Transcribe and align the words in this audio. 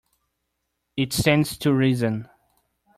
It 0.97 1.13
stands 1.13 1.59
to 1.59 1.71
reason. 1.75 2.27